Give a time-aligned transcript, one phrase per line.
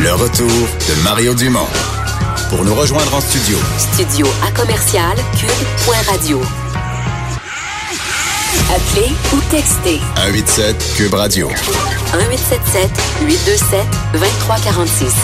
[0.00, 1.68] Le retour de Mario Dumont.
[2.48, 3.58] Pour nous rejoindre en studio.
[3.76, 6.40] Studio à commercial cube.radio.
[8.74, 11.48] Appelez ou textez 187 Cube Radio.
[11.48, 12.90] 1877
[13.26, 13.80] 827
[14.14, 15.14] 2346.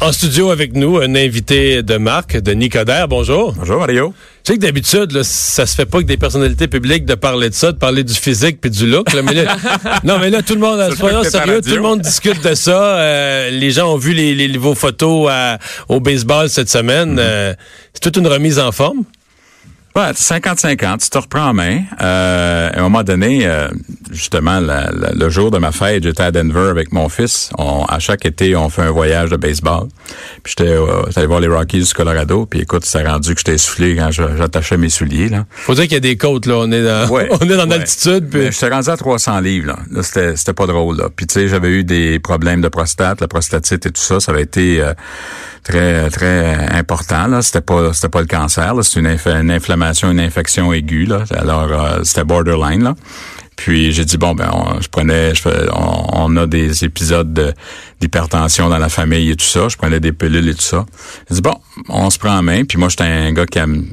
[0.00, 3.08] En studio avec nous, un invité de marque, Denis Coderre.
[3.08, 3.52] Bonjour.
[3.52, 4.14] Bonjour Mario.
[4.44, 7.48] Tu sais que d'habitude, là, ça se fait pas que des personnalités publiques de parler
[7.48, 9.10] de ça, de parler du physique puis du look.
[9.14, 9.56] là, mais là-
[10.04, 12.98] non, mais là, tout le monde, soyons sérieux, tout le monde discute de ça.
[12.98, 17.14] Euh, les gens ont vu les, les- vos photos à- au baseball cette semaine.
[17.16, 17.20] Mm-hmm.
[17.20, 17.54] Euh,
[17.94, 19.04] c'est toute une remise en forme.
[19.96, 21.78] Ouais, 50-50, tu te reprends en main.
[22.02, 23.68] Euh, à un moment donné, euh,
[24.10, 27.50] justement, la- la- le jour de ma fête, j'étais à Denver avec mon fils.
[27.58, 29.86] On, à chaque été, on fait un voyage de baseball.
[30.42, 32.44] Puis j'étais euh, allé voir les Rockies du Colorado.
[32.44, 35.28] Puis écoute, c'est rendu que j'étais essoufflé quand j'attachais mes souliers.
[35.28, 35.44] Là.
[35.50, 36.54] Faut dire qu'il y a des côtes, là.
[36.58, 37.78] On est dans, Ouais, on est dans ouais.
[37.78, 38.28] l'altitude.
[38.28, 39.68] puis- j'étais rendu à 300 livres.
[39.68, 40.96] Là, là c'était, c'était pas drôle.
[40.96, 41.04] Là.
[41.14, 44.18] Puis tu sais, j'avais eu des problèmes de prostate, la prostatite et tout ça.
[44.18, 44.92] Ça avait été euh,
[45.62, 47.28] très très important.
[47.28, 48.74] Là, c'était pas c'était pas le cancer.
[48.82, 51.06] C'est une, inf- une inflammation, une infection aiguë.
[51.06, 51.24] Là.
[51.36, 52.82] Alors euh, c'était borderline.
[52.84, 52.94] Là.
[53.56, 57.52] Puis j'ai dit bon ben on- je prenais je on, on a des épisodes de-
[58.00, 59.68] d'hypertension dans la famille et tout ça.
[59.68, 60.86] Je prenais des pilules et tout ça.
[61.28, 61.54] J'ai dit bon
[61.88, 62.64] on se prend en main.
[62.64, 63.86] Puis moi j'étais un gars qui aime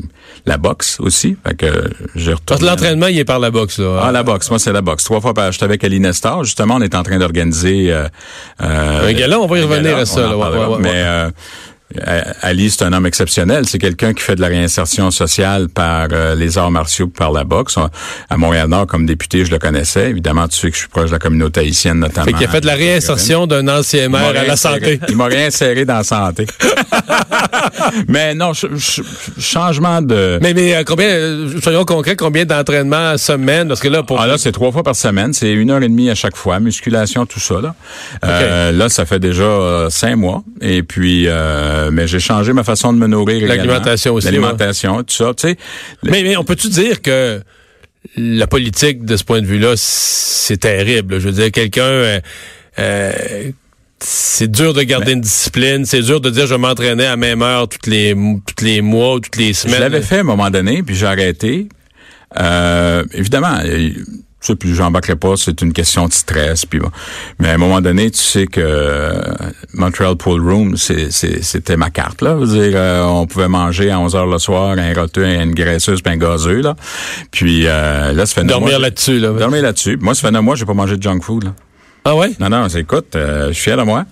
[0.47, 1.36] la boxe aussi.
[1.45, 1.67] Fait que
[2.16, 2.66] j'ai retourné.
[2.66, 4.02] l'entraînement, il est par la boxe, là.
[4.06, 4.50] Ah, la boxe.
[4.50, 5.03] Moi, c'est la boxe.
[5.03, 5.52] Trois fois par...
[5.52, 6.44] J'étais avec Ali Nestor.
[6.45, 7.92] Justement, on est en train d'organiser...
[7.94, 8.08] Euh,
[8.64, 10.36] euh, Un gala, on va y un revenir gala, à ça, là.
[10.36, 11.30] Ouais, ouais, ouais, Mais euh,
[12.42, 13.66] Ali, c'est un homme exceptionnel.
[13.67, 17.44] C'est quelqu'un qui fait de la réinsertion sociale par euh, les arts martiaux, par la
[17.44, 17.78] boxe.
[18.30, 20.09] À Montréal-Nord, comme député, je le connaissais.
[20.09, 22.25] Évidemment, tu sais que je suis proche de la communauté haïtienne, notamment.
[22.25, 25.00] Fait qu'il a fait de la réinsertion d'un ancien maire à la santé.
[25.09, 26.45] Il m'a réinséré dans la santé.
[28.08, 29.06] Mais non, ch- ch-
[29.39, 30.39] changement de...
[30.42, 33.67] Mais, mais euh, combien, euh, soyons concrets, combien d'entraînements semaine?
[33.67, 34.19] Parce que là, pour.
[34.19, 35.34] Ah là, c'est trois fois par semaine.
[35.34, 36.59] C'est une heure et demie à chaque fois.
[36.59, 37.56] Musculation, tout ça.
[37.62, 37.75] Là,
[38.23, 40.44] Euh, là ça fait déjà cinq mois.
[40.62, 43.48] Et puis, euh, mais j'ai changé ma façon de me nourrir.
[43.48, 45.34] L'alimentation aussi, L'alimentation, tout ça.
[45.36, 45.58] Tu sais,
[46.03, 47.42] Mais, mais on peut-tu dire que
[48.18, 51.20] la politique, de ce point de vue-là, c'est terrible?
[51.20, 51.81] Je veux dire, quelqu'un...
[51.84, 52.20] euh,
[52.80, 53.12] euh,
[54.03, 57.70] c'est dur de garder une discipline, c'est dur de dire je m'entraînais à même heure
[57.70, 58.16] toutes les
[58.47, 59.80] toutes les mois ou toutes les je semaines.
[59.80, 61.70] l'avais fait à un moment donné, puis j'ai arrêté.
[62.40, 63.59] Euh, évidemment,
[64.41, 66.66] ça, puis j'embarquerai pas, c'est une question de stress.
[66.66, 66.90] Puis bon.
[67.40, 69.22] Mais à un moment donné, tu sais que euh,
[69.74, 72.24] Montreal Pool Room, c'était ma carte.
[72.24, 72.35] là.
[72.40, 75.53] Je veux dire, euh, on pouvait manger à 11 heures le soir, un roteux, une
[75.53, 76.62] graisseuse, puis un gazeux.
[76.62, 76.75] Là.
[77.29, 79.29] Puis euh, là, ça fait Dormir là-dessus, là.
[79.29, 79.97] Dormir là-dessus.
[80.02, 81.44] Moi, ça fait neuf mois, j'ai pas mangé de junk food.
[81.44, 81.53] Là.
[82.03, 82.31] Ah ouais?
[82.39, 84.06] Non, non, écoute, euh, je suis fier de moi.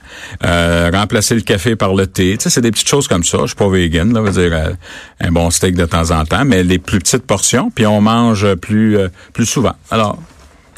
[0.46, 3.40] Euh, remplacer le café par le thé, tu sais, c'est des petites choses comme ça.
[3.42, 4.74] Je suis pas vegan, là, veut dire euh,
[5.20, 8.54] un bon steak de temps en temps, mais les plus petites portions, puis on mange
[8.56, 9.74] plus euh, plus souvent.
[9.90, 10.20] Alors,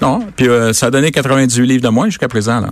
[0.01, 2.69] non, puis euh, ça a donné 98 livres de moins jusqu'à présent, là.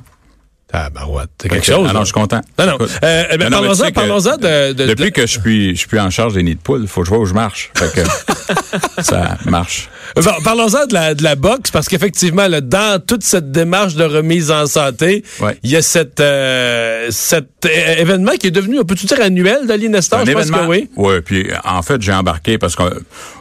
[0.72, 1.90] Ah, bah ouais, c'est quelque que, chose.
[1.90, 2.42] alors, je suis content.
[2.60, 2.78] Non, non.
[3.04, 5.10] Euh, eh ben, Non, non, mais parlons-en tu sais que parlons-en de, de- Depuis de-
[5.10, 7.10] que je suis, je suis plus en charge des nids de poules, faut que je
[7.10, 7.72] vois où je marche.
[7.76, 9.90] Fait que ça marche.
[10.16, 14.52] Bon, Parlons-en de la, de la boxe, parce qu'effectivement, dans toute cette démarche de remise
[14.52, 15.58] en santé, Ouais.
[15.64, 19.90] il y a cette, euh, cet événement qui est devenu, on peut-tu dire, annuel d'Ali
[19.90, 20.20] Nestor?
[20.20, 20.66] un Je pense événement.
[20.66, 20.90] que oui.
[20.96, 22.90] Ouais, puis en fait, j'ai embarqué parce qu'on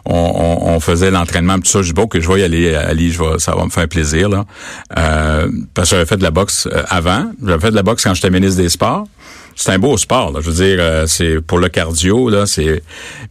[0.05, 1.83] on, on, on faisait l'entraînement tout ça.
[1.83, 4.29] Je dis que je vais y aller, Ali, je vais, ça va me faire plaisir
[4.29, 4.45] là.
[4.99, 7.31] Euh, parce que j'avais fait de la boxe euh, avant.
[7.45, 9.07] J'avais fait de la boxe quand j'étais ministre des Sports.
[9.61, 10.39] C'est un beau sport, là.
[10.41, 12.47] Je veux dire, euh, c'est pour le cardio, là.
[12.47, 12.81] C'est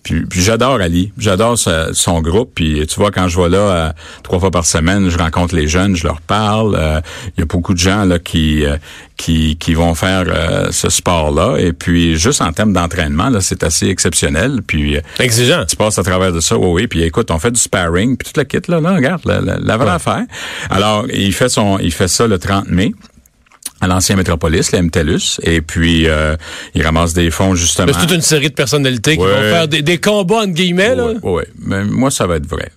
[0.03, 2.51] puis, puis j'adore Ali, j'adore sa- son groupe.
[2.53, 3.89] Puis tu vois, quand je vais là euh,
[4.23, 6.75] trois fois par semaine, je rencontre les jeunes, je leur parle.
[6.77, 6.99] Euh,
[7.37, 8.75] Il y a beaucoup de gens là qui euh,
[9.15, 11.59] qui qui vont faire euh, ce sport-là.
[11.59, 14.59] Et puis juste en termes d'entraînement, là, c'est assez exceptionnel.
[14.67, 15.63] Puis Exigeant.
[15.65, 16.87] tu passes à travers de ça, oui, oui.
[16.87, 19.57] Puis écoute, on fait du sparring, puis toute la kit là, là, regarde, la, la,
[19.59, 20.23] la vraie affaire.
[20.69, 22.91] Alors, il fait son, il fait ça le 30 mai
[23.79, 26.35] à l'ancien métropolis, la MTELUS, et puis euh,
[26.73, 27.91] il ramasse des fonds justement.
[27.93, 31.07] C'est toute une série de personnalités qui vont faire des, des combats, entre guillemets, là.
[31.07, 31.43] Oui, oui.
[31.59, 32.71] Mais moi, ça va être vrai.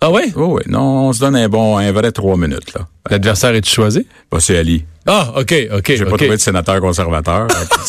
[0.00, 0.32] Ah ouais?
[0.34, 0.62] Oui, oui.
[0.66, 2.88] Non, on se donne un bon, un vrai trois minutes, là.
[3.08, 4.06] L'adversaire est choisi?
[4.30, 4.84] Bah, c'est Ali.
[5.12, 7.48] Ah, OK, OK, J'ai pas trouvé de sénateur conservateur.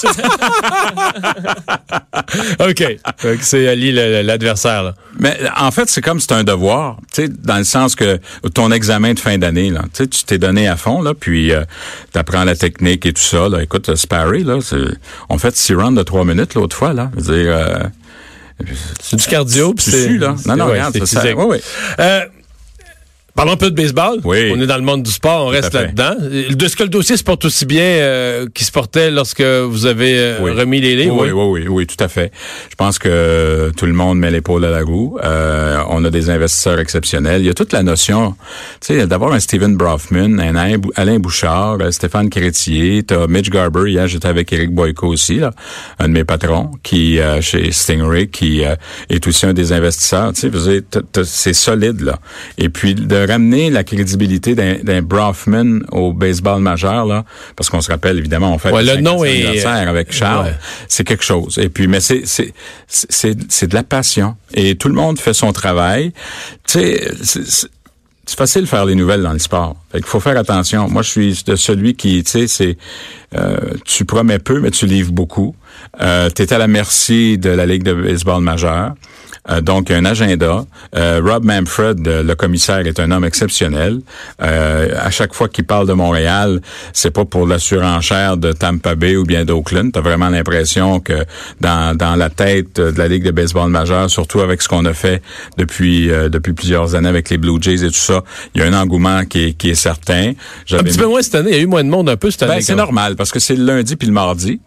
[2.59, 2.83] OK.
[3.41, 4.93] C'est Ali, l'adversaire.
[5.19, 8.19] Mais en fait, c'est comme c'est un devoir, tu sais, dans le sens que
[8.53, 11.63] ton examen de fin d'année, là, tu tu t'es donné à fond, là, puis euh,
[12.11, 13.61] t'apprends la technique et tout ça, là.
[13.61, 14.57] Écoute, euh, Sparry, là,
[15.29, 17.11] on fait six rounds de trois minutes l'autre fois, là.
[17.17, 17.83] Je veux dire, euh,
[18.99, 19.73] C'est du cardio.
[19.73, 20.35] puis tu c'est là.
[20.47, 21.37] Non, non, ouais, regarde, c'est ça, ça- physique.
[21.37, 21.57] oui, oui.
[21.99, 22.25] Euh,
[23.35, 24.19] Parlons un peu de baseball.
[24.23, 24.51] Oui.
[24.55, 26.15] On est dans le monde du sport, on reste là-dedans.
[26.19, 29.85] De ce que le dossier se porte aussi bien euh, qu'il se portait lorsque vous
[29.85, 30.51] avez euh, Oui.
[30.51, 31.17] remis les livres.
[31.21, 32.31] Oui, oui, oui, oui, tout à fait.
[32.69, 35.17] Je pense que tout le monde met l'épaule à la roue.
[35.23, 37.41] Euh, on a des investisseurs exceptionnels.
[37.41, 38.35] Il y a toute la notion,
[38.81, 43.27] tu sais, d'avoir un Steven Brofman, un Alain Bou- Alain Bouchard, euh, Stéphane Crétier, t'as
[43.27, 43.89] Mitch Garber.
[43.89, 45.51] Hier, j'étais avec Eric Boyko aussi, là,
[45.99, 48.75] un de mes patrons, qui euh, chez Stingray, qui euh,
[49.09, 50.33] est aussi un des investisseurs.
[50.33, 50.83] Tu sais,
[51.23, 52.19] c'est solide là.
[52.57, 57.25] Et puis de ramener la crédibilité d'un d'un Brofman au baseball majeur là,
[57.55, 60.55] parce qu'on se rappelle évidemment, on fait Ouais, le nom est- avec Charles, Ouais.
[60.87, 61.57] c'est quelque chose.
[61.57, 62.53] Et puis, mais c'est c'est
[62.87, 64.35] c'est c'est de la passion.
[64.53, 66.11] Et tout le monde fait son travail.
[66.67, 67.69] Tu sais, c'est-
[68.37, 69.75] facile de faire les nouvelles dans le sport.
[69.91, 70.87] Fait qu'il faut faire attention.
[70.89, 72.77] Moi, je suis de celui qui, tu sais, c'est
[73.35, 75.53] euh, tu promets peu, mais tu livres beaucoup.
[76.01, 78.93] Euh, tu à la merci de la Ligue de baseball majeure.
[79.49, 80.65] Euh, donc, un agenda.
[80.95, 83.99] Euh, Rob Manfred, euh, le commissaire, est un homme exceptionnel.
[84.43, 86.61] Euh, à chaque fois qu'il parle de Montréal,
[86.93, 89.91] c'est pas pour la surenchère de Tampa Bay ou bien d'Oakland.
[89.91, 91.25] T'as vraiment l'impression que
[91.59, 94.93] dans, dans la tête de la Ligue de baseball majeure, surtout avec ce qu'on a
[94.93, 95.23] fait
[95.57, 98.23] depuis euh, depuis plusieurs années avec les Blue Jays et tout ça,
[98.53, 100.33] il y a un engouement qui est, qui est certain.
[100.71, 101.49] Un petit mis- peu moins cette année.
[101.51, 102.57] Il y a eu moins de monde un peu cette année.
[102.57, 104.59] ben, c'est normal parce que c'est le lundi puis le mardi.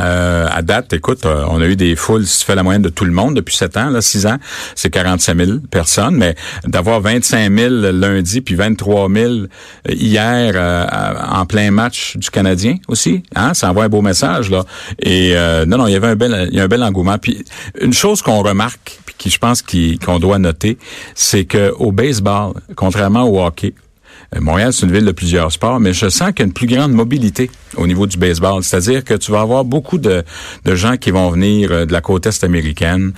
[0.00, 2.82] Euh, à date, écoute, euh, on a eu des foules, si tu fais la moyenne
[2.82, 4.38] de tout le monde depuis 7 ans, là, 6 ans,
[4.74, 6.34] c'est 45 000 personnes, mais
[6.64, 9.32] d'avoir 25 000 lundi puis 23 000
[9.88, 14.50] hier euh, à- en plein match du Canadien aussi, hein, ça envoie un beau message
[14.50, 14.64] là.
[15.00, 15.34] Et
[15.66, 17.18] non, non, il y avait un bel, il y a un bel engouement.
[17.18, 17.44] Puis
[17.80, 20.76] une chose qu'on remarque, puis qui je pense qu'on doit noter,
[21.14, 23.74] c'est que au baseball, contrairement au hockey,
[24.40, 26.66] Montréal, c'est une ville de plusieurs sports, mais je sens qu'il y a une plus
[26.66, 28.62] grande mobilité au niveau du baseball.
[28.62, 30.24] C'est-à-dire que tu vas avoir beaucoup de,
[30.64, 33.12] de gens qui vont venir euh, de la côte est américaine.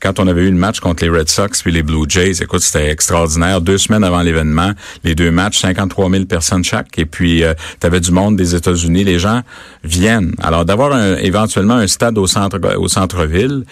[0.00, 2.60] Quand on avait eu le match contre les Red Sox puis les Blue Jays, écoute,
[2.60, 3.60] c'était extraordinaire.
[3.60, 4.72] Deux semaines avant l'événement,
[5.04, 6.98] les deux matchs, 53 000 personnes chaque.
[6.98, 7.42] Et puis,
[7.78, 9.04] tu avais du monde des États-Unis.
[9.04, 9.42] Les gens
[9.84, 10.34] viennent.
[10.40, 13.64] Alors, d'avoir éventuellement un stade au centre au centre-ville,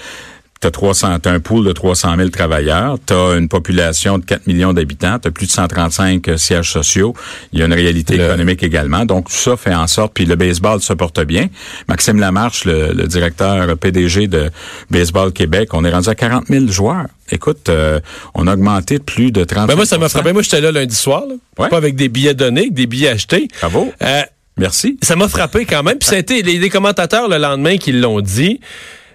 [0.60, 4.72] T'as 300, t'as un pool de 300 000 travailleurs, t'as une population de 4 millions
[4.72, 7.14] d'habitants, t'as plus de 135 sièges sociaux.
[7.52, 9.04] Il y a une réalité Le- économique également.
[9.04, 11.46] Donc tout ça fait en sorte, puis le baseball se porte bien.
[11.86, 14.50] Maxime Lamarche, le, le directeur PDG de
[14.90, 17.06] Baseball Québec, on est rendu à 40 000 joueurs.
[17.30, 18.00] Écoute, euh,
[18.34, 20.32] on a augmenté de plus de 30 Ben moi, ça m'a frappé.
[20.32, 21.22] Moi, j'étais là lundi soir.
[21.28, 21.34] Là.
[21.58, 21.68] Ouais.
[21.68, 23.46] Pas avec des billets donnés, avec des billets achetés.
[23.60, 23.92] Bravo.
[24.02, 24.22] Euh,
[24.56, 24.98] Merci.
[25.02, 25.98] ça m'a frappé quand même.
[25.98, 28.58] Puis ça a été les, les commentateurs le lendemain qui l'ont dit.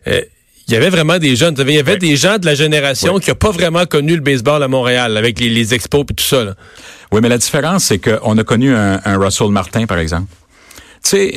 [0.07, 0.21] euh,
[0.73, 1.55] il y avait vraiment des jeunes.
[1.59, 1.99] Il y avait Oui.
[1.99, 3.21] des gens de la génération Oui.
[3.21, 6.23] qui n'ont pas vraiment connu le baseball à Montréal avec les, les expos et tout
[6.23, 6.43] ça.
[6.43, 6.55] Là.
[7.11, 10.27] Oui, mais la différence, c'est qu'on a connu un, un Russell Martin, par exemple.
[11.03, 11.31] Tu sais,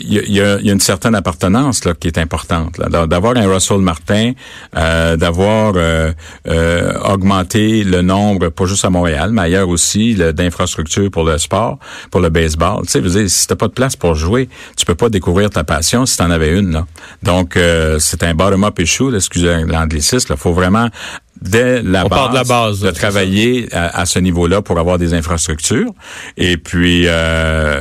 [0.00, 2.80] il y, y y a une certaine appartenance là qui est importante.
[2.80, 4.32] D'avoir un Russell Martin,
[4.74, 6.12] euh, d'avoir euh,
[6.48, 11.78] euh, augmenté le nombre, pas juste à Montréal, mais ailleurs aussi, d'infrastructures pour le sport,
[12.10, 12.86] pour le baseball.
[12.86, 14.48] Tu sais, si t'as pas de place pour jouer,
[14.78, 16.72] tu peux pas découvrir ta passion si t'en avais une.
[16.72, 16.86] Là.
[17.22, 20.32] Donc, euh, c'est un bottom-up issue, excusez l'anglicisme.
[20.32, 20.88] Il faut vraiment
[21.40, 24.18] dès la On base, part de la base, de là, c'est travailler à, à ce
[24.18, 25.90] niveau-là pour avoir des infrastructures.
[26.36, 27.80] Et puis, euh,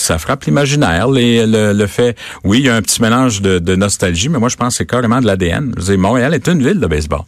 [0.00, 2.16] ça frappe l'imaginaire, le, le fait.
[2.44, 4.78] Oui, il y a un petit mélange de, de nostalgie, mais moi, je pense que
[4.78, 5.74] c'est carrément de l'ADN.
[5.96, 7.22] Montréal est une ville de baseball.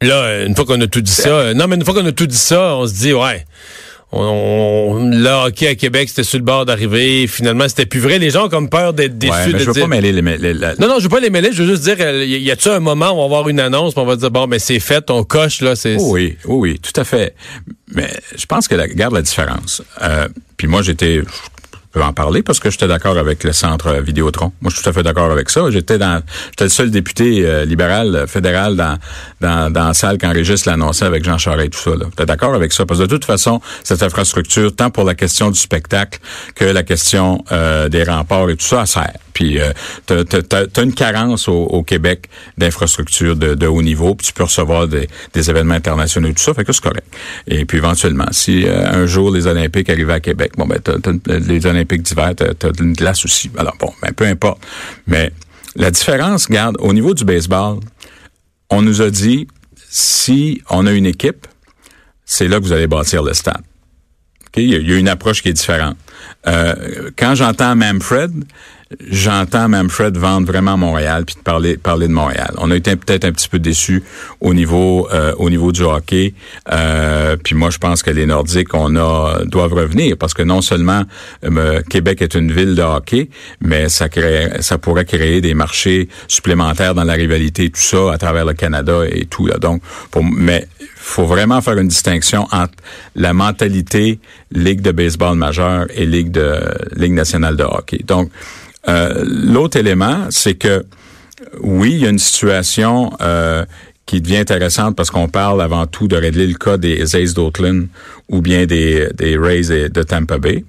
[0.00, 2.12] Là, une fois qu'on a tout dit ça, euh, non, mais une fois qu'on a
[2.12, 3.44] tout dit ça, on se dit, ouais,
[4.12, 7.26] on, on- le hockey à Québec, c'était sur le bord d'arriver.
[7.26, 8.18] Finalement, c'était plus vrai.
[8.18, 9.32] Les gens ont comme peur d'être déçus.
[9.32, 10.22] Ouais, mais je veux dire- pas mêler les...
[10.38, 11.50] les- la- Non, non, je veux pas les mêler.
[11.52, 13.94] Je veux juste dire, euh, y a-tu un moment où on va avoir une annonce,
[13.96, 15.96] on va dire, bon, mais c'est fait, on coche, là, c'est...
[15.98, 17.34] Oh oui, oh oui, tout à fait.
[17.94, 19.82] Mais je pense que la, regarde la différence.
[20.02, 21.20] Euh, puis moi, j'étais,
[22.02, 24.52] en parler parce que j'étais d'accord avec le centre Vidéotron.
[24.60, 25.70] Moi, je suis tout à fait d'accord avec ça.
[25.70, 28.98] J'étais dans, j'étais le seul député euh, libéral euh, fédéral dans,
[29.40, 31.90] dans, dans la salle quand Régis l'annonçait avec Jean Charest et tout ça.
[32.10, 32.86] J'étais d'accord avec ça?
[32.86, 36.18] Parce que de toute façon, cette infrastructure, tant pour la question du spectacle
[36.54, 39.27] que la question euh, des remparts et tout ça, elle sert.
[39.38, 39.72] Puis euh,
[40.04, 45.08] t'as- t'as une carence au, Québec d'infrastructures de, haut niveau, puis tu peux recevoir des,
[45.32, 47.06] événements internationaux tout ça, fait que c'est correct.
[47.46, 51.20] Et puis éventuellement, si euh, un jour les Olympiques arrivaient à Québec, bon ben une-
[51.46, 53.48] les Olympiques d'hiver, t'as, t'as une glace aussi.
[53.56, 54.58] Alors bon, ben peu importe.
[55.06, 55.30] Mais
[55.76, 57.78] la différence, regarde, au niveau du baseball,
[58.70, 59.46] on nous a dit
[59.88, 61.46] si on a une équipe,
[62.24, 63.62] c'est là que vous allez bâtir le stade.
[64.48, 64.56] OK?
[64.56, 65.96] Il y, a, il y a une approche qui est différente.
[66.48, 68.32] Euh, quand j'entends Manfred,
[69.10, 72.54] j'entends Manfred vendre vraiment Montréal puis parler parler de Montréal.
[72.58, 74.02] On a été peut-être un petit peu déçus
[74.40, 76.34] au niveau euh, au niveau du hockey.
[76.72, 80.62] Euh, puis moi, je pense que les Nordiques, on a doivent revenir parce que non
[80.62, 81.02] seulement
[81.44, 83.28] euh, Québec est une ville de hockey,
[83.60, 88.18] mais ça crée, ça pourrait créer des marchés supplémentaires dans la rivalité, tout ça à
[88.18, 89.46] travers le Canada et tout.
[89.46, 89.58] Là.
[89.58, 90.66] Donc, pour, mais
[90.96, 92.74] faut vraiment faire une distinction entre
[93.16, 94.18] la mentalité
[94.50, 96.58] Ligue de baseball majeure et Ligue de
[96.96, 98.00] Ligue nationale de hockey.
[98.06, 98.30] Donc,
[98.88, 100.84] euh, l'autre élément, c'est que
[101.60, 103.64] oui, il y a une situation euh,
[104.06, 107.86] qui devient intéressante parce qu'on parle avant tout de régler le cas des Aces d'Oakland
[108.28, 110.64] ou bien des, des Rays de Tampa Bay.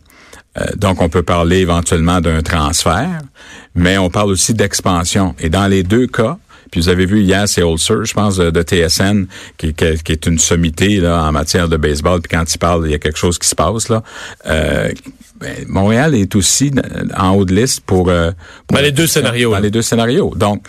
[0.58, 3.22] Euh, donc, on peut parler éventuellement d'un transfert,
[3.76, 5.36] mais on parle aussi d'expansion.
[5.40, 6.38] Et dans les deux cas,
[6.72, 9.26] puis vous avez vu hier, c'est Ulcer, je pense, de, TSN,
[9.58, 12.22] qui, qui, est une sommité là, en matière de baseball.
[12.22, 14.04] Puis quand il parle, il y a quelque chose qui se passe là.
[14.46, 14.92] Euh,
[15.40, 16.72] ben, Montréal est aussi
[17.16, 18.32] en haut de liste pour, euh,
[18.68, 19.52] pour dans les deux scénarios.
[19.52, 20.34] Dans les deux scénarios.
[20.36, 20.66] Donc,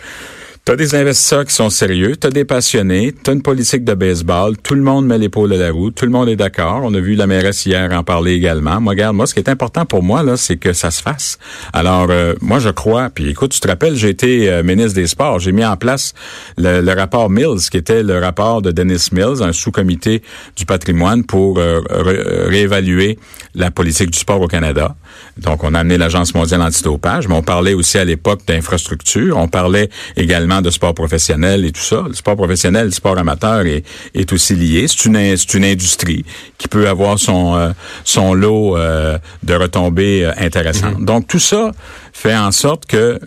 [0.63, 4.75] T'as des investisseurs qui sont sérieux, t'as des passionnés, t'as une politique de baseball, tout
[4.75, 6.83] le monde met l'épaule à la roue, tout le monde est d'accord.
[6.85, 8.79] On a vu la mairesse hier en parler également.
[8.79, 11.39] Moi, regarde, moi, ce qui est important pour moi, là, c'est que ça se fasse.
[11.73, 15.07] Alors, euh, moi, je crois, puis écoute, tu te rappelles, j'ai été euh, ministre des
[15.07, 16.13] Sports, j'ai mis en place
[16.59, 20.23] le, rapport Mills, qui était le rapport de Dennis Mills, un sous-comité
[20.57, 23.19] du patrimoine pour euh, réévaluer
[23.55, 24.95] la politique du sport au Canada.
[25.37, 29.49] Donc, on a amené l'Agence mondiale antidopage, mais on parlait aussi à l'époque d'infrastructure, on
[29.49, 32.05] parlait également de sport professionnel et tout ça.
[32.07, 34.87] Le sport professionnel, le sport amateur est, est aussi lié.
[34.89, 36.25] C'est une, c'est une industrie
[36.59, 37.71] qui peut avoir son, euh,
[38.05, 40.99] son lot euh, de retombées euh, intéressantes.
[40.99, 41.05] Mm-hmm.
[41.05, 41.73] Donc tout ça
[42.13, 43.19] fait en sorte que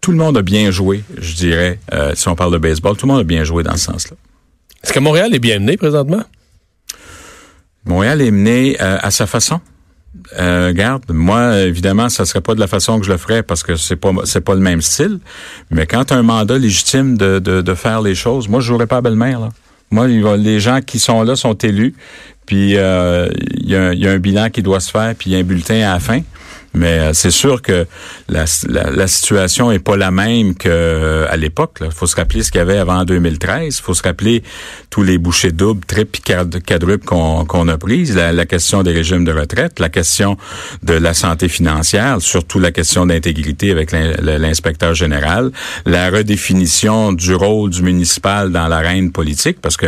[0.00, 1.78] tout le monde a bien joué, je dirais,
[2.14, 4.16] si on parle de baseball, tout le monde a bien joué dans ce sens-là.
[4.82, 6.22] Est-ce que Montréal est bien mené présentement?
[7.86, 9.60] Montréal est mené à sa façon.
[10.38, 13.62] Euh, regarde, moi, évidemment, ça serait pas de la façon que je le ferais parce
[13.62, 15.18] que c'est pas c'est pas le même style.
[15.70, 18.86] Mais quand as un mandat légitime de, de, de, faire les choses, moi, je jouerais
[18.86, 19.40] pas à belle-mère.
[19.40, 19.48] Là.
[19.90, 21.94] Moi, les gens qui sont là sont élus,
[22.46, 25.36] puis euh, il y, y, a un bilan qui doit se faire, puis il y
[25.36, 26.20] a un bulletin à la fin.
[26.74, 27.86] Mais euh, c'est sûr que
[28.28, 31.78] la, la, situation est pas la même qu'à euh, l'époque.
[31.80, 33.78] Il faut se rappeler ce qu'il y avait avant 2013.
[33.78, 34.42] Il faut se rappeler
[34.90, 36.18] tous les bouchées doubles, triples,
[36.66, 38.16] quadruples qu'on a prises.
[38.16, 40.36] La, la, question des régimes de retraite, la question
[40.82, 45.52] de la santé financière, surtout la question d'intégrité avec l'inspecteur général,
[45.86, 49.86] la redéfinition du rôle du municipal dans l'arène politique, parce que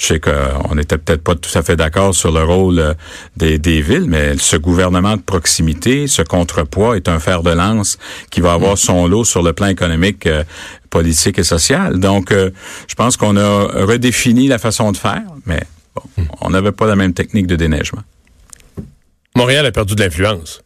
[0.00, 2.94] je sais qu'on n'était peut-être pas tout à fait d'accord sur le rôle euh,
[3.36, 7.98] des, des villes, mais ce gouvernement de proximité, ce contrepoids est un fer de lance
[8.30, 10.42] qui va avoir son lot sur le plan économique, euh,
[10.88, 12.00] politique et social.
[12.00, 12.50] Donc, euh,
[12.88, 15.62] je pense qu'on a redéfini la façon de faire, mais
[15.94, 16.02] bon,
[16.40, 18.02] on n'avait pas la même technique de déneigement.
[19.36, 20.62] Montréal a perdu de l'influence.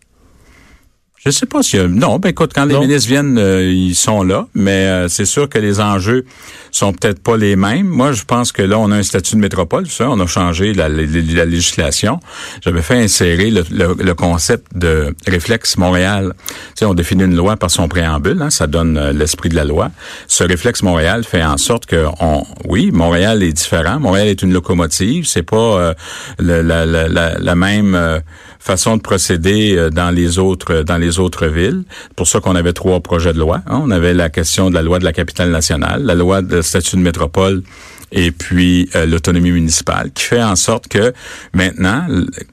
[1.25, 4.47] Je sais pas si non, ben écoute, quand les ministres viennent, euh, ils sont là,
[4.55, 6.27] mais euh, c'est sûr que les enjeux
[6.71, 7.87] sont peut-être pas les mêmes.
[7.87, 10.75] Moi, je pense que là, on a un statut de métropole, ça, on a changé
[10.75, 12.21] la, législation.
[12.63, 16.35] J'avais fait insérer le, concept de réflexe Montréal.
[16.47, 19.57] Tu sais, on définit une loi par son préambule, hein, ça donne euh, l'esprit de
[19.57, 19.91] la loi.
[20.29, 23.99] Ce réflexe Montréal fait en sorte que, on, oui, Montréal est différent.
[23.99, 25.95] Montréal est une locomotive, c'est pas
[26.39, 28.21] la, la, même
[28.65, 31.85] façon de procéder euh, dans les autres euh, dans les autres villes.
[32.17, 33.61] Pour ça qu'on avait trois projets de loi.
[33.67, 33.83] Hein.
[33.85, 36.97] On avait la question de la loi de la capitale nationale, la loi de statut
[36.97, 37.63] de métropole
[38.11, 41.13] et puis euh, l'autonomie municipale, qui fait en sorte que
[41.53, 42.07] maintenant,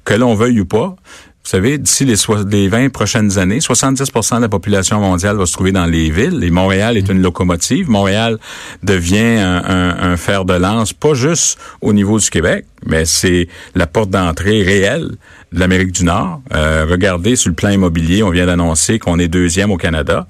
[0.03, 0.95] que l'on veuille ou pas,
[1.43, 2.15] vous savez, d'ici les,
[2.51, 6.43] les 20 prochaines années, 70% de la population mondiale va se trouver dans les villes.
[6.43, 7.89] Et Montréal est une locomotive.
[7.89, 8.37] Montréal
[8.83, 13.47] devient un, un, un fer de lance, pas juste au niveau du Québec, mais c'est
[13.73, 15.09] la porte d'entrée réelle
[15.53, 16.41] l'Amérique du Nord.
[16.53, 20.25] Euh, regardez sur le plan immobilier, on vient d'annoncer qu'on est deuxième au Canada.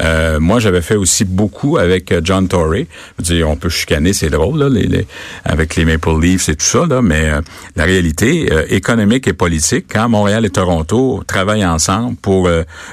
[0.00, 2.88] Euh, moi, j'avais fait aussi beaucoup avec euh, John Tory.
[3.18, 5.06] Dire, on peut chicaner, c'est drôle, là, les,
[5.44, 7.40] avec les Maple Leafs et tout ça, là, mais euh,
[7.76, 12.48] la réalité économique et politique, quand Montréal et Toronto travaillent ensemble pour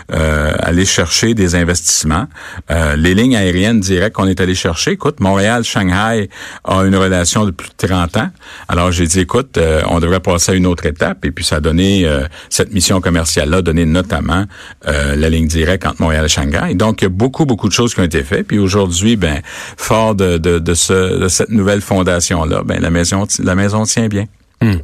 [0.09, 2.27] aller chercher des investissements,
[2.69, 6.29] les lignes aériennes directes qu'on est allé chercher, écoute, Montréal-Shanghai
[6.63, 8.29] a une relation de plus de 30 ans.
[8.67, 11.68] Alors, j'ai dit, écoute, on devrait passer à une autre étape, et puis ça donne
[11.77, 14.45] euh, cette mission commerciale-là, donné notamment
[14.87, 16.73] euh, la ligne directe entre Montréal et Shanghai.
[16.75, 18.47] Donc, il y a beaucoup, beaucoup de choses qui ont été faites.
[18.47, 19.41] Puis aujourd'hui, ben,
[19.77, 24.07] fort de, de, de, ce, de cette nouvelle fondation-là, ben, la maison, la maison tient
[24.07, 24.25] bien.
[24.61, 24.77] Hmm.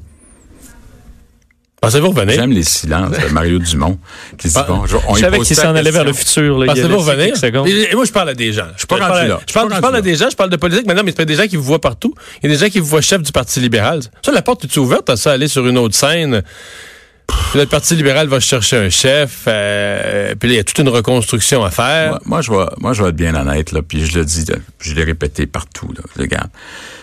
[1.86, 2.36] Pensez-vous revenir?
[2.36, 4.00] J'aime les silences de Mario Dumont
[4.38, 6.63] qui dit, bon, on je savais qu'il s'en allait vers le futur.
[6.65, 7.36] Pensez-vous revenir?
[7.44, 8.68] Et, moi, je parle à des gens.
[8.75, 9.39] Je, parle, là.
[9.48, 11.36] je parle, je parle à des gens, je parle de politique maintenant, mais c'est des
[11.36, 12.13] gens qui vous voient partout.
[12.42, 14.00] Il y a des gens qui vous voient chef du Parti libéral.
[14.25, 16.42] Ça, la porte est ouverte à ça, aller sur une autre scène?
[17.55, 21.63] Le Parti libéral va chercher un chef, euh, puis il y a toute une reconstruction
[21.63, 22.10] à faire.
[22.10, 24.46] Moi, moi, je vais, moi, je vais être bien honnête, là, puis je le dis,
[24.79, 26.50] je l'ai répété partout, là, regarde.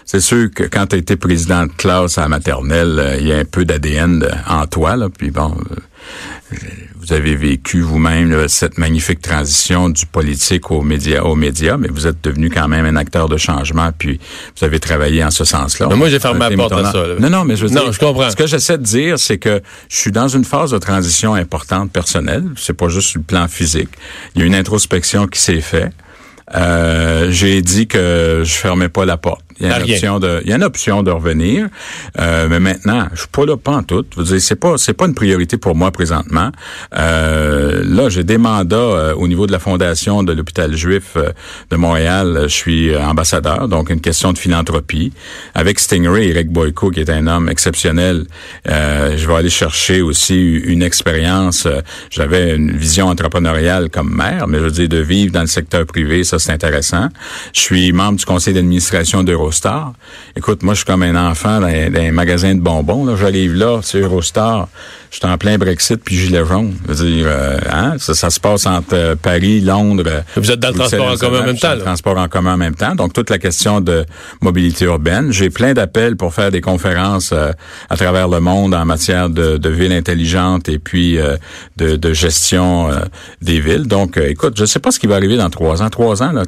[0.04, 3.28] C'est sûr que quand tu as été président de classe à la maternelle, euh, il
[3.28, 6.56] y a un peu d'ADN en toi, là, puis bon, euh,
[7.02, 12.06] vous avez vécu vous-même cette magnifique transition du politique aux médias, aux médias, mais vous
[12.06, 14.20] êtes devenu quand même un acteur de changement, puis
[14.56, 15.88] vous avez travaillé en ce sens-là.
[15.88, 17.04] Moi, j'ai fermé ma porte à ça.
[17.18, 18.30] Non, non, mais je veux non, dire, je comprends.
[18.30, 21.90] ce que j'essaie de dire, c'est que je suis dans une phase de transition importante
[21.90, 22.44] personnelle.
[22.56, 23.90] C'est pas juste sur le plan physique.
[24.34, 25.92] Il y a une introspection qui s'est faite.
[26.54, 29.42] Euh, j'ai dit que je fermais pas la porte.
[29.60, 31.68] Il y a, une option de, il y a une option de revenir,
[32.18, 34.04] euh, mais maintenant, je suis pas là pas en tout.
[34.38, 36.50] C'est pas, c'est pas une priorité pour moi présentement.
[36.94, 41.30] Euh, là, j'ai des mandats euh, au niveau de la fondation de l'hôpital juif euh,
[41.70, 42.44] de Montréal.
[42.44, 45.12] Je suis ambassadeur, donc une question de philanthropie.
[45.54, 48.24] Avec Stingray, Eric Boyko, qui est un homme exceptionnel,
[48.66, 51.66] je vais aller chercher aussi une expérience.
[52.10, 55.86] J'avais une vision entrepreneuriale comme maire, mais je veux dire de vivre dans le secteur
[55.86, 57.08] privé, ça c'est intéressant.
[57.54, 59.22] Je suis membre du conseil d'administration
[60.36, 63.04] Écoute, moi, je suis comme un enfant dans, un magasin de bonbons.
[63.04, 63.16] Là.
[63.16, 64.68] J'arrive là, c'est Eurostar.
[65.10, 66.74] Je suis en plein Brexit puis gilet jaune.
[66.88, 67.96] Je veux dire, euh, hein?
[67.98, 70.24] ça, se passe entre euh, Paris, Londres.
[70.36, 71.74] Vous êtes dans le transport en commun en même temps.
[71.74, 72.94] Le transport en commun en même temps.
[72.94, 74.06] Donc, toute la question de
[74.40, 75.30] mobilité urbaine.
[75.30, 77.52] J'ai plein d'appels pour faire des conférences euh,
[77.90, 81.18] à travers le monde en matière de, de ville intelligente et puis
[81.76, 82.88] de, de, gestion
[83.42, 83.86] des villes.
[83.86, 85.90] Donc, écoute, je sais pas ce qui va arriver dans trois ans.
[85.90, 86.44] Trois ans, là,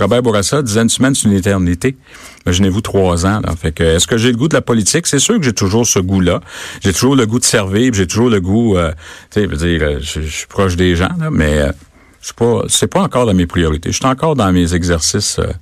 [0.00, 1.96] Robert Bourassa disait une semaine, c'est une éternité.
[2.46, 3.40] Imaginez-vous trois ans.
[3.40, 3.54] Là.
[3.60, 5.06] Fait que, est-ce que j'ai le goût de la politique?
[5.06, 6.40] C'est sûr que j'ai toujours ce goût-là.
[6.82, 8.92] J'ai toujours le goût de servir, j'ai toujours le goût, euh,
[9.30, 11.72] tu sais, veux dire, euh, je, suis proche des gens, là, mais euh,
[12.20, 13.90] c'est pas, c'est pas encore dans mes priorités.
[13.92, 15.52] Je suis encore dans mes exercices euh,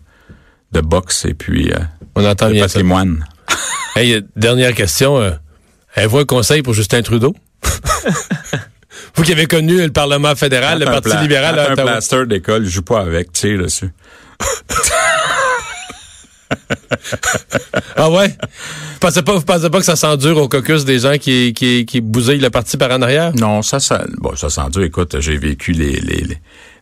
[0.73, 1.73] de boxe et puis
[2.15, 3.25] On entend de patrimoine.
[3.97, 5.37] hey, dernière question.
[5.95, 7.35] Avez-vous un conseil pour Justin Trudeau?
[9.15, 12.71] Vous qui avez connu le Parlement fédéral, le Parti libéral à Un plaster d'école, je
[12.71, 13.91] joue pas avec, tu sais, dessus.
[17.97, 18.29] ah ouais?
[18.29, 21.87] Vous pensez pas, vous pensez pas que ça s'endure au caucus des gens qui, qui,
[21.87, 23.35] qui bousillent le parti par en arrière?
[23.35, 24.83] Non, ça, ça, bon, ça s'endure.
[24.83, 26.27] Écoute, j'ai vécu les, les,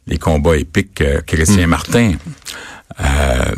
[0.06, 1.70] les, combats épiques euh, Christian hmm.
[1.70, 2.12] Martin.
[3.00, 3.54] Euh,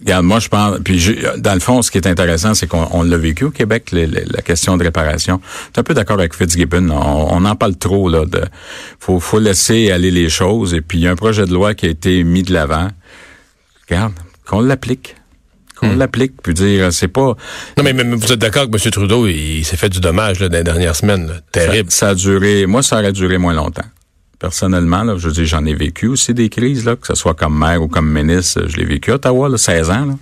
[0.00, 3.16] regarde, moi, je pense, puis dans le fond, ce qui est intéressant, c'est qu'on l'a
[3.16, 5.40] vécu au Québec, la question de réparation.
[5.44, 6.90] Je suis un peu d'accord avec Fitzgibbon.
[6.90, 8.24] On, on, en parle trop, là.
[8.26, 8.42] De,
[8.98, 10.74] faut, faut laisser aller les choses.
[10.74, 12.88] Et puis, il y a un projet de loi qui a été mis de l'avant.
[13.88, 14.14] Regarde,
[14.46, 15.16] qu'on l'applique.
[15.76, 15.98] Qu'on hmm.
[15.98, 17.36] l'applique, puis dire, c'est pas...
[17.76, 18.90] Non, mais, vous êtes d'accord que M.
[18.92, 21.42] Trudeau, il, s'est fait du dommage là, dans les dernières semaines.
[21.50, 21.90] Terrible.
[21.90, 22.66] Ça, a duré...
[22.66, 23.86] Moi, ça aurait duré moins longtemps.
[24.38, 27.34] Personnellement, là, je veux dire, j'en ai vécu aussi des crises, là, que ce soit
[27.34, 28.64] comme maire ou comme ministre.
[28.68, 30.04] Je l'ai vécu à Ottawa, là, 16 ans.
[30.06, 30.14] Là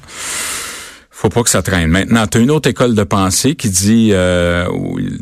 [1.22, 1.88] faut pas que ça traîne.
[1.88, 4.66] Maintenant, tu as une autre école de pensée qui dit euh,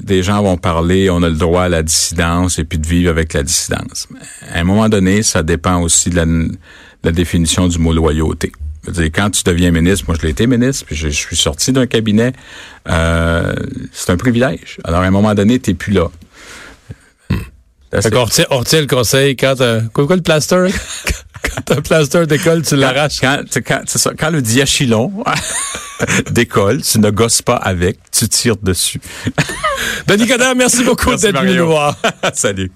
[0.03, 3.11] des gens vont parler, on a le droit à la dissidence et puis de vivre
[3.11, 4.09] avec la dissidence.
[4.51, 6.25] À un moment donné, ça dépend aussi de la,
[7.05, 8.51] la définition du mot loyauté.
[8.87, 12.33] Quand tu deviens ministre, moi je l'ai été ministre, puis je, suis sorti d'un cabinet,
[12.89, 13.55] euh,
[13.93, 14.79] c'est un privilège.
[14.85, 16.09] Alors à un moment donné, tu n'es plus là.
[17.29, 17.37] Hmm.
[17.93, 18.25] on,
[18.59, 19.57] retient, le conseil quand
[19.93, 20.69] quoi, quoi le plaster?
[21.43, 23.21] quand un plaster d'école, tu l'arraches.
[23.21, 25.13] Quand, quand, ça, quand le diachylon
[26.31, 29.01] d'école, tu ne gosses pas avec, tu tires dessus.
[30.07, 31.97] Denis Coderre, merci beaucoup d'être venu nous voir.
[32.35, 32.71] Salut.